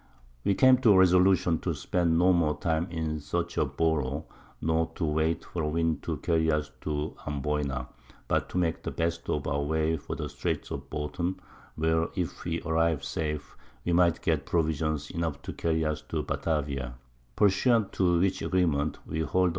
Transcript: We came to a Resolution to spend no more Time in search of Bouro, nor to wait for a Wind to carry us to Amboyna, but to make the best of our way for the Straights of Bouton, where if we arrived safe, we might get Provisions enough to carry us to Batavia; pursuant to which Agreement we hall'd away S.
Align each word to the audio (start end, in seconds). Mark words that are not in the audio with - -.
We 0.43 0.55
came 0.55 0.77
to 0.79 0.93
a 0.93 0.97
Resolution 0.97 1.59
to 1.59 1.75
spend 1.75 2.17
no 2.17 2.33
more 2.33 2.57
Time 2.57 2.87
in 2.89 3.19
search 3.19 3.55
of 3.59 3.77
Bouro, 3.77 4.23
nor 4.59 4.91
to 4.95 5.05
wait 5.05 5.45
for 5.45 5.61
a 5.61 5.67
Wind 5.69 6.01
to 6.01 6.17
carry 6.17 6.49
us 6.51 6.71
to 6.81 7.15
Amboyna, 7.27 7.87
but 8.27 8.49
to 8.49 8.57
make 8.57 8.81
the 8.81 8.89
best 8.89 9.29
of 9.29 9.45
our 9.47 9.61
way 9.61 9.97
for 9.97 10.15
the 10.15 10.27
Straights 10.27 10.71
of 10.71 10.89
Bouton, 10.89 11.39
where 11.75 12.07
if 12.15 12.43
we 12.43 12.63
arrived 12.63 13.03
safe, 13.03 13.55
we 13.85 13.93
might 13.93 14.23
get 14.23 14.47
Provisions 14.47 15.11
enough 15.11 15.39
to 15.43 15.53
carry 15.53 15.85
us 15.85 16.01
to 16.09 16.23
Batavia; 16.23 16.95
pursuant 17.35 17.93
to 17.93 18.19
which 18.21 18.41
Agreement 18.41 18.97
we 19.05 19.19
hall'd 19.19 19.39
away 19.39 19.49
S. 19.49 19.49